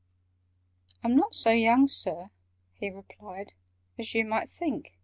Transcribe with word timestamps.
"I'm 1.03 1.15
not 1.15 1.35
so 1.35 1.51
young, 1.51 1.87
Sir," 1.87 2.31
he 2.73 2.89
replied, 2.89 3.53
"As 3.99 4.15
you 4.15 4.25
might 4.25 4.49
think. 4.49 4.97